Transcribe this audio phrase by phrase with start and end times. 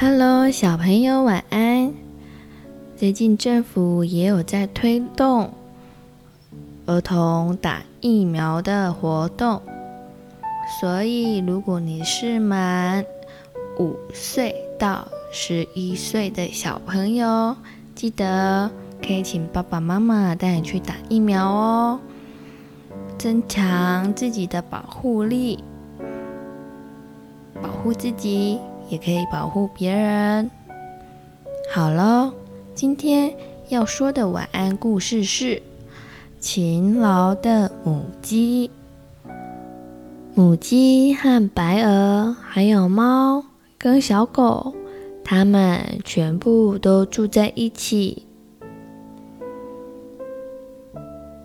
[0.00, 1.92] Hello，小朋友晚安。
[2.96, 5.50] 最近政府也有在推动
[6.86, 9.60] 儿童打疫苗的活动，
[10.80, 13.04] 所以如果你是满
[13.80, 17.56] 五岁到十一岁的小朋友，
[17.96, 18.70] 记得
[19.04, 22.00] 可以请爸爸妈妈带你去打疫苗哦，
[23.18, 25.58] 增强自己的保护力，
[27.60, 28.60] 保护自己。
[28.88, 30.50] 也可以保护别人。
[31.72, 32.32] 好了，
[32.74, 33.34] 今天
[33.68, 35.56] 要说的晚安故事是
[36.40, 38.68] 《勤劳的母鸡》。
[40.34, 43.44] 母鸡和白鹅，还有猫
[43.76, 44.74] 跟小狗，
[45.24, 48.24] 它们全部都住在一起。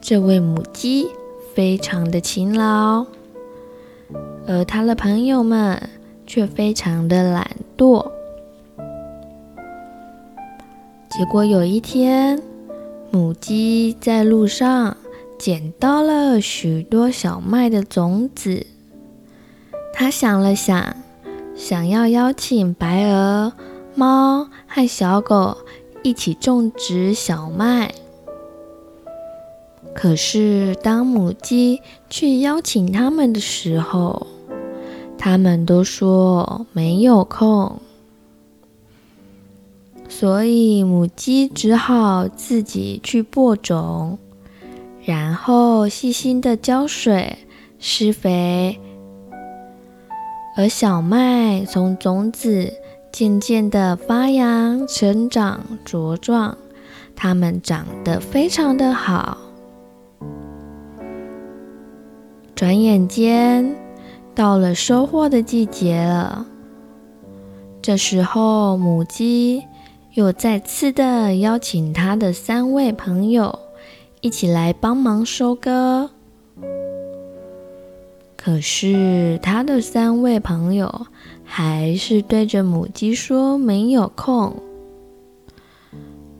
[0.00, 1.08] 这位母鸡
[1.52, 3.04] 非常的勤劳，
[4.46, 5.90] 而它的朋友们。
[6.26, 8.10] 却非常的懒惰。
[11.08, 12.42] 结果有一天，
[13.10, 14.96] 母鸡在路上
[15.38, 18.66] 捡到了许多小麦的种子。
[19.94, 20.96] 它想了想，
[21.54, 23.54] 想要邀请白鹅、
[23.94, 25.56] 猫和小狗
[26.02, 27.94] 一起种植小麦。
[29.94, 31.80] 可是，当母鸡
[32.10, 34.26] 去邀请他们的时候，
[35.18, 37.80] 他们都说没有空，
[40.08, 44.18] 所以母鸡只好自己去播种，
[45.04, 47.38] 然后细心的浇水、
[47.78, 48.78] 施肥。
[50.56, 52.72] 而小麦从种子
[53.12, 56.56] 渐渐的发芽、成长、茁壮，
[57.14, 59.36] 它们长得非常的好。
[62.54, 63.76] 转眼间，
[64.36, 66.46] 到了收获的季节了，
[67.80, 69.64] 这时候母鸡
[70.12, 73.58] 又再次的邀请它的三位朋友
[74.20, 76.10] 一起来帮忙收割。
[78.36, 81.06] 可是它的三位朋友
[81.42, 84.54] 还是对着母鸡说没有空，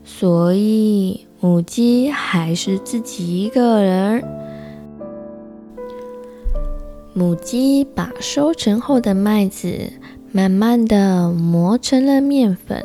[0.04, 4.22] 所以母鸡还是自己一个人。
[7.19, 9.91] 母鸡把收成后的麦子
[10.32, 12.84] 慢慢的磨成了面粉，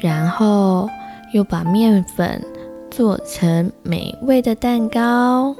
[0.00, 0.88] 然后
[1.32, 2.44] 又把面粉
[2.90, 5.54] 做成美味的蛋糕。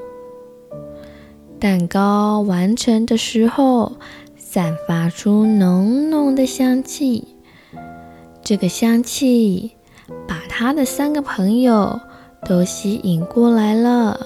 [1.57, 3.93] 蛋糕完成的时候，
[4.35, 7.25] 散发出浓浓的香气。
[8.43, 9.71] 这个香气
[10.27, 11.97] 把他的三个朋友
[12.45, 14.19] 都吸引过来了。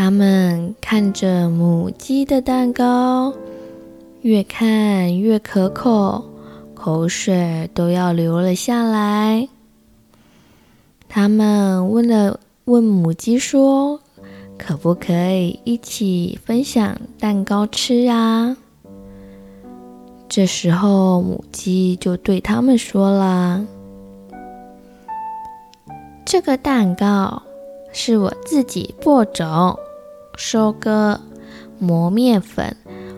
[0.00, 3.34] 他们看着母鸡的蛋糕，
[4.20, 6.24] 越看越可口，
[6.72, 9.48] 口水都要流了下来。
[11.08, 13.98] 他们问了问母鸡说
[14.56, 18.56] ：“可不可以一起分享蛋糕吃啊？”
[20.30, 23.66] 这时候，母鸡就对他们说了
[26.24, 27.42] ：“这个蛋糕
[27.92, 29.76] 是我自己播种。”
[30.38, 31.20] 收割、
[31.80, 32.76] 磨面粉、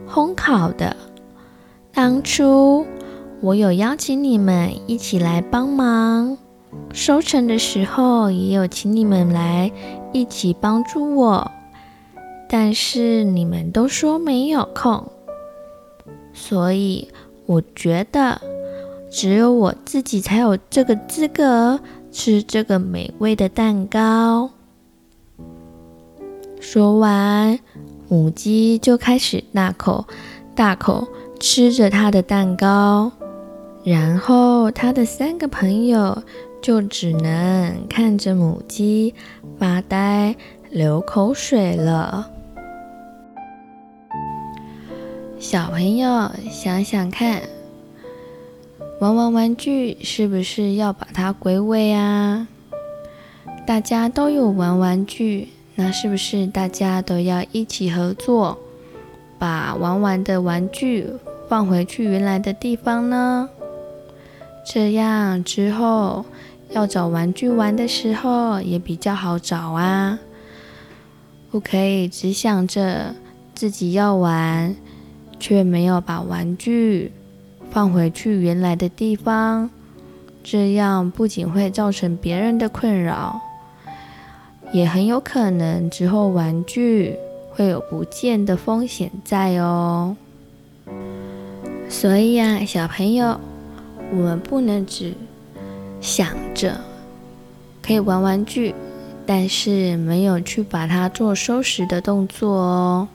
[0.09, 0.97] 烘烤的。
[1.93, 2.87] 当初
[3.43, 6.39] 我有邀请你们一起来帮忙，
[6.95, 9.71] 收成的时候也有请你们来
[10.15, 11.51] 一起帮助我，
[12.49, 15.13] 但是你们都说没有空，
[16.33, 17.09] 所以
[17.45, 18.41] 我觉得
[19.11, 24.51] 只有我自己才有这个资格吃这个美味的蛋糕。
[26.61, 27.59] 说完，
[28.09, 30.07] 母鸡就开始大口
[30.55, 31.09] 大口
[31.41, 33.11] 吃着它的蛋糕，
[33.83, 36.23] 然后它的三个朋友
[36.61, 39.15] 就只能看着母鸡
[39.59, 40.37] 发呆、
[40.69, 42.31] 流口水了。
[45.39, 47.41] 小朋友想想看，
[49.01, 52.47] 玩玩玩具是不是要把它归位啊？
[53.67, 55.49] 大家都有玩玩具。
[55.83, 58.59] 那是不是大家都要一起合作，
[59.39, 61.07] 把玩完的玩具
[61.49, 63.49] 放回去原来的地方呢？
[64.63, 66.27] 这样之后
[66.69, 70.19] 要找玩具玩的时候也比较好找啊。
[71.51, 73.15] 不可以只想着
[73.55, 74.77] 自己要玩，
[75.41, 77.11] 却没有把玩具
[77.71, 79.71] 放回去原来的地方，
[80.45, 83.41] 这样不仅会造成别人的困扰。
[84.73, 87.17] 也很有可能之后玩具
[87.51, 90.17] 会有不见的风险在哦。
[91.89, 93.39] 所以呀，小朋友，
[94.11, 95.13] 我们不能只
[96.01, 96.81] 想着
[97.83, 98.75] 可以玩玩具，
[99.27, 103.09] 但是没有去把它做收拾的动作哦。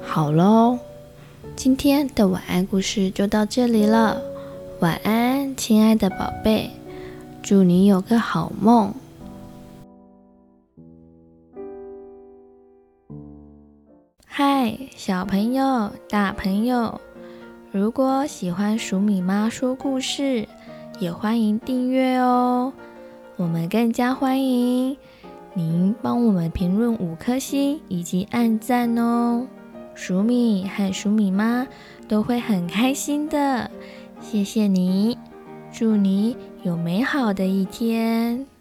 [0.00, 0.78] 好喽，
[1.54, 4.20] 今天的晚安故事就到这里了。
[4.80, 6.70] 晚安，亲爱的宝贝，
[7.42, 8.92] 祝你有个好梦。
[14.26, 17.00] 嗨，小朋友、大朋友，
[17.72, 20.46] 如果喜欢鼠米妈说故事，
[21.00, 22.72] 也欢迎订阅哦。
[23.36, 24.96] 我们更加欢迎
[25.54, 29.46] 您帮我们评论五颗星以及按赞哦。
[29.94, 31.66] 鼠米和鼠米妈
[32.06, 33.70] 都会很开心的。
[34.20, 35.16] 谢谢你，
[35.72, 38.57] 祝你有美好的一天。